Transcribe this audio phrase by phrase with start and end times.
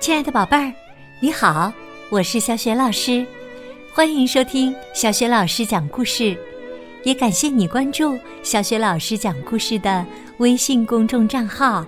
[0.00, 0.72] 亲爱的宝贝儿，
[1.20, 1.72] 你好，
[2.08, 3.26] 我是小雪老师，
[3.92, 6.36] 欢迎收听小雪老师讲故事，
[7.02, 10.06] 也感谢你关注小雪老师讲故事的
[10.38, 11.84] 微信公众账号。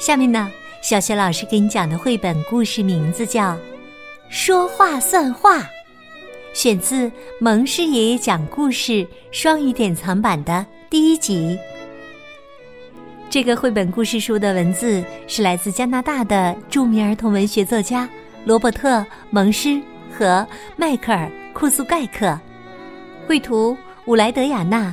[0.00, 0.50] 下面呢，
[0.82, 3.52] 小雪老师给你讲的绘本故事名字叫
[4.28, 5.58] 《说话算话》，
[6.52, 11.56] 选自蒙师爷爷讲故事双语典藏版的第一集。
[13.30, 18.08] 这个绘本故事书的文字是来自加拿大的著名儿童文学作家
[18.44, 18.98] 罗伯特·
[19.30, 19.80] 蒙施
[20.12, 20.44] 和
[20.76, 22.36] 迈克尔·库苏盖克，
[23.28, 23.76] 绘图
[24.06, 24.92] 伍莱德雅娜，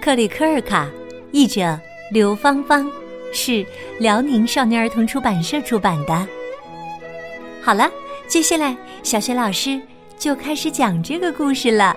[0.00, 0.88] 克里科尔卡，
[1.32, 1.78] 译者
[2.10, 2.90] 刘芳芳，
[3.30, 3.66] 是
[3.98, 6.26] 辽宁少年儿童出版社出版的。
[7.60, 7.90] 好了，
[8.26, 9.78] 接下来小学老师
[10.16, 11.94] 就开始讲这个故事了。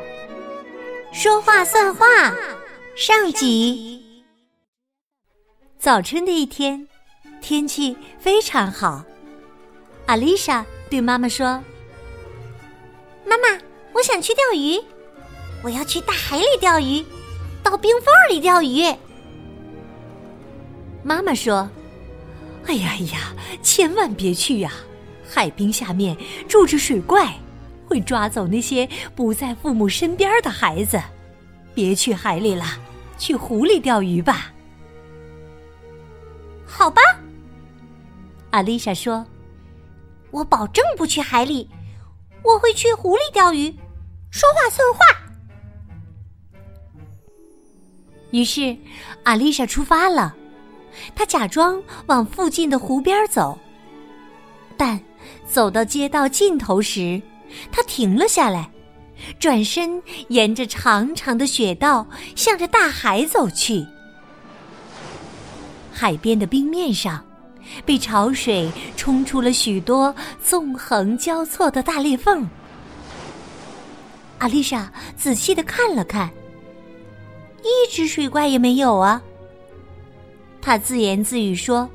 [1.13, 2.05] 说话算话，
[2.97, 4.02] 上集。
[5.83, 6.87] 早春的一天，
[7.41, 9.03] 天气非常好。
[10.05, 11.61] 阿丽莎对妈妈说
[13.27, 13.59] ：“妈妈，
[13.91, 14.79] 我想去钓鱼，
[15.61, 17.03] 我要去大海里钓鱼，
[17.61, 18.95] 到冰缝里钓鱼。”
[21.03, 21.69] 妈妈说
[22.65, 24.71] ：“哎呀哎呀，千万别去呀！
[25.29, 26.15] 海冰下面
[26.47, 27.33] 住着水怪，
[27.85, 30.97] 会抓走那些不在父母身边的孩子。
[31.75, 32.63] 别去海里了，
[33.17, 34.49] 去湖里钓鱼吧。”
[36.75, 37.01] 好吧，
[38.49, 39.25] 阿丽莎说
[40.31, 41.69] ：“我保证不去海里，
[42.43, 43.73] 我会去湖里钓鱼。
[44.31, 44.99] 说话算话。”
[48.31, 48.75] 于是，
[49.23, 50.35] 阿丽莎出发了。
[51.15, 53.57] 她假装往附近的湖边走，
[54.75, 54.99] 但
[55.47, 57.21] 走到街道尽头时，
[57.71, 58.69] 她停了下来，
[59.39, 63.85] 转身沿着长长的雪道向着大海走去。
[66.03, 67.25] 海边的冰面上，
[67.85, 72.45] 被潮水冲出了许多纵横交错的大裂缝。
[74.39, 76.29] 阿丽莎仔细的看了看，
[77.61, 79.23] 一只水怪也没有啊。
[80.61, 81.89] 她自言自语说：“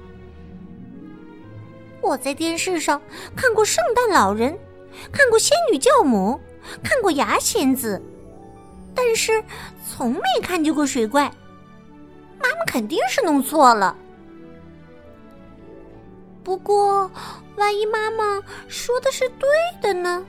[2.00, 2.99] 我在电视上
[3.37, 4.59] 看过圣诞老人，
[5.12, 6.41] 看过仙女教母，
[6.83, 8.03] 看过牙仙子，
[8.94, 9.44] 但是
[9.87, 11.31] 从没看见过水怪。”
[12.41, 13.97] 妈妈肯定是弄错了。
[16.43, 17.10] 不过，
[17.56, 19.49] 万一妈妈说的是对
[19.82, 20.25] 的呢？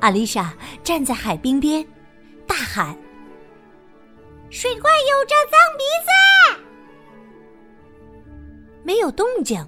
[0.00, 1.84] 阿丽莎站在海冰边，
[2.46, 2.96] 大喊
[4.50, 6.62] ：“水怪有着脏鼻子！”
[8.84, 9.66] 没有动静。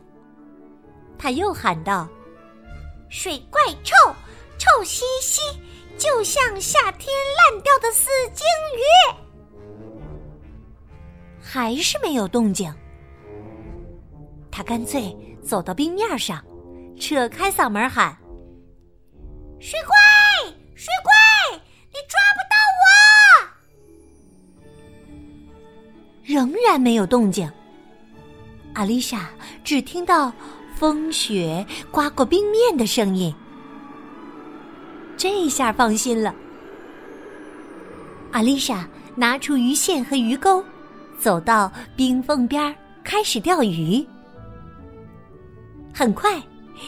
[1.18, 2.06] 他又喊道
[3.10, 3.96] ：“水怪臭，
[4.58, 5.40] 臭兮兮，
[5.96, 8.46] 就像夏天烂掉的死鲸
[8.76, 9.18] 鱼。”
[11.50, 12.70] 还是没有动静。
[14.50, 16.44] 他干脆走到冰面上，
[17.00, 18.14] 扯开嗓门喊
[19.58, 19.96] ：“水怪，
[20.74, 22.86] 水怪，你抓不到我！”
[26.22, 27.50] 仍然没有动静。
[28.74, 29.30] 阿丽莎
[29.64, 30.30] 只听到
[30.76, 33.34] 风雪刮过冰面的声音，
[35.16, 36.34] 这下放心了。
[38.32, 38.86] 阿丽莎
[39.16, 40.62] 拿出鱼线和鱼钩。
[41.18, 44.06] 走到冰缝边开始钓鱼。
[45.92, 46.40] 很快，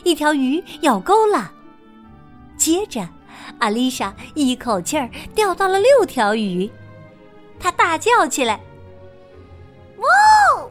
[0.04, 1.52] 一条鱼咬钩了。
[2.56, 3.08] 接着，
[3.58, 6.70] 阿丽莎一口气儿钓到了六条鱼。
[7.58, 8.60] 她大叫起来
[9.98, 10.06] ：“哇！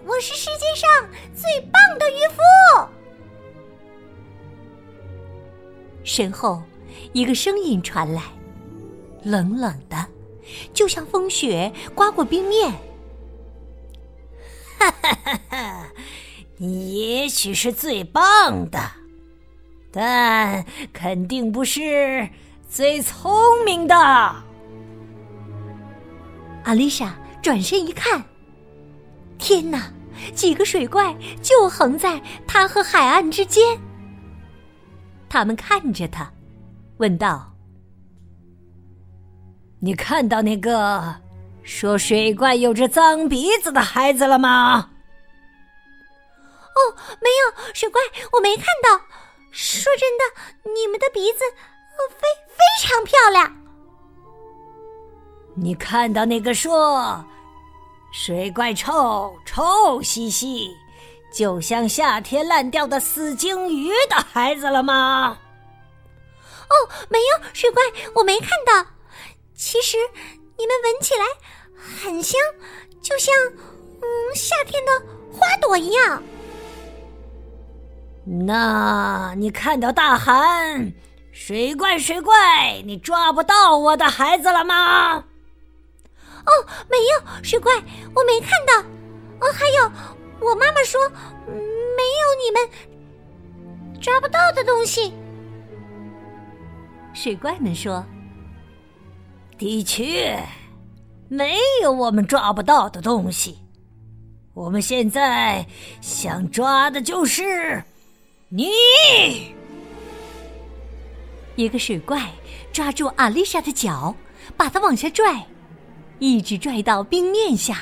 [0.06, 0.90] 我是世界上
[1.36, 2.40] 最棒的渔夫！”
[6.04, 6.64] 身后，
[7.12, 8.24] 一个声音传来，
[9.24, 10.06] 冷冷的，
[10.74, 12.74] 就像风雪刮过冰面。
[14.80, 15.40] 哈哈哈！
[15.50, 15.86] 哈，
[16.58, 18.80] 你也许是最棒的，
[19.92, 22.30] 但肯定不是
[22.70, 23.32] 最聪
[23.66, 23.96] 明的。
[26.64, 28.24] 阿丽莎转身一看，
[29.38, 29.92] 天哪！
[30.36, 33.80] 几个水怪就横在她和海岸之间。
[35.30, 36.30] 他们看着他，
[36.98, 37.54] 问道
[39.80, 41.16] ：“你看到那个？”
[41.70, 44.90] 说水怪有着脏鼻子的孩子了吗？
[46.76, 46.80] 哦，
[47.22, 48.02] 没有，水怪
[48.32, 49.00] 我没看到。
[49.52, 51.40] 说真的，你们的鼻子
[52.20, 53.56] 非非常漂亮。
[55.56, 57.24] 你看到那个说
[58.12, 60.76] 水怪臭臭兮兮，
[61.32, 65.38] 就像夏天烂掉的死鲸鱼的孩子了吗？
[66.68, 66.74] 哦，
[67.10, 67.84] 没有，水怪
[68.16, 68.90] 我没看到。
[69.54, 69.98] 其实
[70.60, 71.26] 你们闻起来。
[71.82, 72.38] 很香，
[73.02, 74.92] 就像嗯夏天的
[75.32, 76.22] 花朵一样。
[78.26, 80.92] 那你看到大喊
[81.32, 85.16] “水怪，水怪，你抓不到我的孩子了吗？”
[86.46, 86.52] 哦，
[86.90, 87.74] 没有，水怪，
[88.14, 88.82] 我没看到。
[89.40, 89.92] 哦，还有，
[90.42, 91.00] 我妈妈说
[91.48, 92.70] 没有你们
[94.02, 95.14] 抓不到的东西。
[97.14, 98.06] 水怪们说
[99.60, 100.42] ：“的确，
[101.28, 103.58] 没有我们抓不到的东西。
[104.54, 105.68] 我们现在
[106.00, 107.84] 想抓的就是……”
[108.48, 108.72] 你
[111.56, 112.32] 一个水怪
[112.72, 114.16] 抓住阿丽莎的脚，
[114.56, 115.46] 把她往下拽，
[116.20, 117.78] 一直拽到冰面下，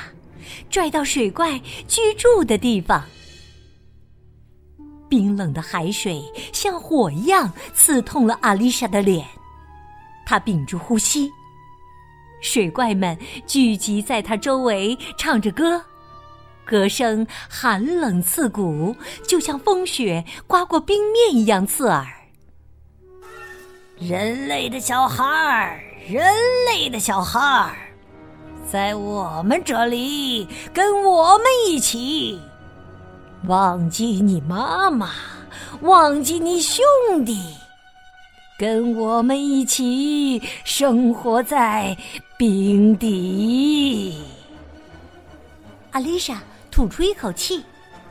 [0.68, 3.02] 拽到水怪居住的地方。
[5.08, 6.20] 冰冷的海水
[6.52, 9.24] 像火一样刺痛了阿丽莎的脸，
[10.26, 11.30] 她屏住呼吸。
[12.40, 15.82] 水怪们聚集在她周围，唱着歌。
[16.64, 18.94] 歌声寒冷刺骨，
[19.26, 22.06] 就像风雪刮过冰面一样刺耳。
[23.98, 26.22] 人类的小孩儿，人
[26.66, 27.74] 类的小孩儿，
[28.70, 32.38] 在我们这里跟我们一起，
[33.46, 35.10] 忘记你妈妈，
[35.80, 36.84] 忘记你兄
[37.24, 37.40] 弟，
[38.58, 41.96] 跟我们一起生活在
[42.38, 44.24] 冰底。
[45.90, 46.40] 阿丽莎。
[46.70, 47.64] 吐出一口气，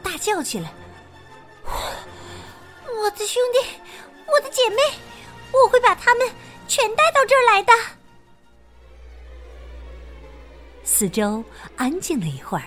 [0.04, 0.74] 大叫起来
[1.64, 3.60] ：“我的兄弟，
[4.26, 4.76] 我的姐妹，
[5.54, 6.28] 我会把他们
[6.68, 7.72] 全带到这儿来的。”
[10.84, 11.42] 四周
[11.78, 12.66] 安静了一会儿，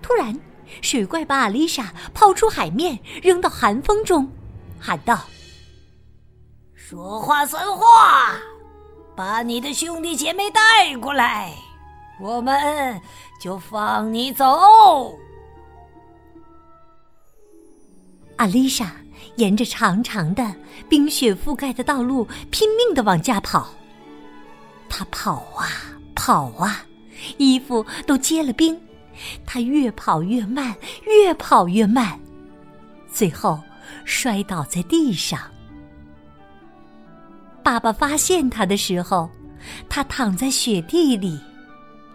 [0.00, 0.38] 突然，
[0.82, 4.30] 水怪把阿丽莎抛出海面，扔到寒风中，
[4.78, 5.26] 喊道
[6.76, 8.38] ：“说话算话，
[9.16, 11.52] 把你的兄弟姐妹带过来。”
[12.20, 13.00] 我们
[13.38, 14.46] 就放你走。
[18.36, 18.90] 阿丽莎
[19.36, 20.54] 沿着长长的
[20.88, 23.68] 冰雪覆盖的道路拼命的往家跑，
[24.88, 25.68] 她跑啊
[26.14, 26.86] 跑啊，
[27.36, 28.80] 衣服都结了冰，
[29.44, 30.74] 她越跑越慢，
[31.04, 32.18] 越跑越慢，
[33.12, 33.60] 最后
[34.06, 35.38] 摔倒在地上。
[37.66, 39.28] 爸爸发现他的时候，
[39.88, 41.36] 他躺在雪地里。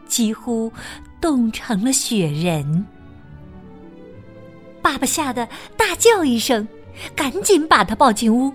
[0.07, 0.71] 几乎
[1.19, 2.86] 冻成了雪人，
[4.81, 5.45] 爸爸吓得
[5.75, 6.65] 大叫一声，
[7.15, 8.50] 赶紧把他抱进屋，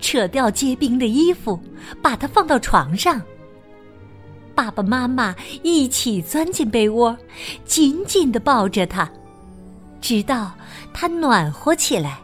[0.00, 1.60] 扯掉结冰的衣服，
[2.02, 3.22] 把他放到床上。
[4.52, 5.32] 爸爸妈妈
[5.62, 7.16] 一起钻进被窝，
[7.64, 9.08] 紧紧的抱着他，
[10.00, 10.52] 直到
[10.92, 12.18] 他暖和起来。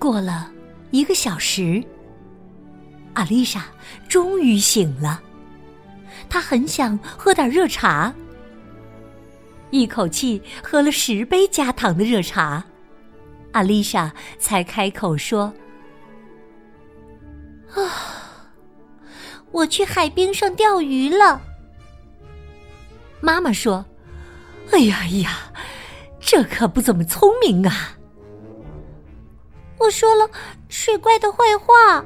[0.00, 0.50] 过了
[0.90, 1.82] 一个小时，
[3.14, 3.64] 阿丽莎
[4.08, 5.22] 终于醒了。
[6.28, 8.12] 她很想喝点热茶，
[9.70, 12.64] 一口气喝了十杯加糖的热茶，
[13.52, 15.52] 阿丽莎才开口说
[17.74, 18.50] ：“啊，
[19.52, 21.40] 我去海边上钓鱼了。”
[23.22, 23.84] 妈妈说
[24.72, 25.52] ：“哎呀呀，
[26.18, 27.96] 这可不怎么聪明啊！”
[29.90, 30.30] 我说了
[30.68, 32.04] 水怪的坏话。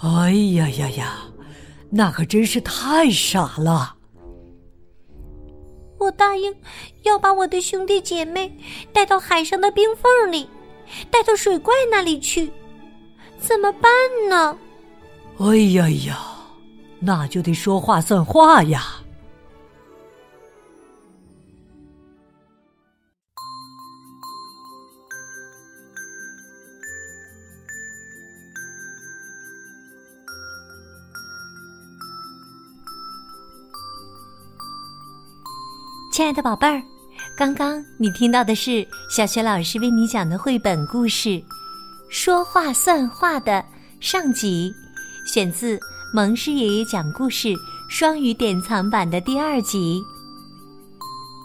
[0.00, 1.18] 哎呀呀呀！
[1.88, 3.94] 那可真是太傻了！
[6.00, 6.52] 我答应
[7.04, 8.58] 要把我的兄弟姐妹
[8.92, 10.48] 带到海上的冰缝里，
[11.12, 12.50] 带到水怪那里去，
[13.38, 13.88] 怎么办
[14.28, 14.58] 呢？
[15.38, 16.18] 哎呀呀，
[16.98, 18.96] 那就得说话算话呀！
[36.12, 36.82] 亲爱的宝贝儿，
[37.34, 41.30] 刚刚你听到的是小雪老师为你讲的绘本故事
[42.10, 43.64] 《说话算话》的
[43.98, 44.70] 上集，
[45.24, 45.80] 选自
[46.12, 47.54] 蒙师爷爷讲故事
[47.88, 50.02] 双语典藏版的第二集。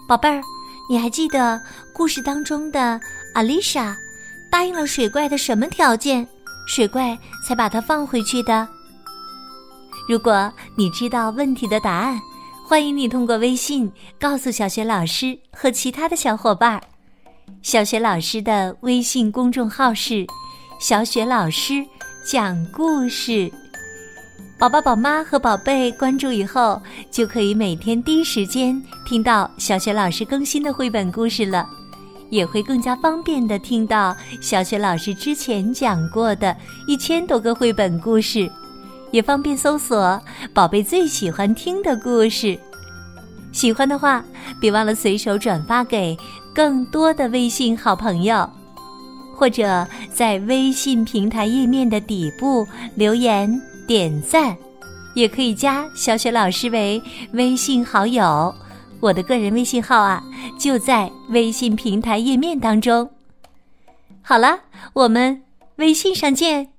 [0.06, 0.42] 宝贝儿，
[0.90, 1.58] 你还记得
[1.94, 3.00] 故事当中的
[3.32, 3.96] 阿丽莎
[4.50, 6.28] 答应了水怪的什么条件，
[6.66, 8.68] 水怪才把它放回去的？
[10.06, 12.20] 如果你知道问题的答案。
[12.68, 16.78] 欢迎你通过微信告诉小雪老师和其他的小伙伴。
[17.62, 20.26] 小雪老师的微信公众号是
[20.78, 21.82] “小雪老师
[22.30, 23.50] 讲故事”，
[24.60, 26.78] 宝宝、宝妈和宝贝关注以后，
[27.10, 31.66] 就可以每天第一时间听到小雪老师更新的绘本故事了，
[32.28, 36.54] 也会更加方便的听到小雪老师之前讲过的
[36.86, 38.46] 一千多个绘本故事。
[39.10, 40.20] 也方便搜索
[40.52, 42.58] 宝贝最喜欢听的故事。
[43.52, 44.24] 喜欢的话，
[44.60, 46.16] 别忘了随手转发给
[46.54, 48.48] 更多的微信好朋友，
[49.34, 53.50] 或者在微信平台页面的底部留言
[53.86, 54.56] 点赞，
[55.14, 58.54] 也可以加小雪老师为微信好友。
[59.00, 60.22] 我的个人微信号啊，
[60.58, 63.08] 就在微信平台页面当中。
[64.20, 64.60] 好了，
[64.92, 65.42] 我们
[65.76, 66.77] 微信上见。